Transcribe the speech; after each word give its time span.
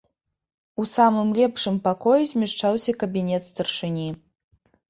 У 0.83 0.85
самым 0.91 1.29
лепшым 1.39 1.77
пакоі 1.87 2.23
змяшчаўся 2.31 2.91
кабінет 3.05 3.47
старшыні. 3.53 4.09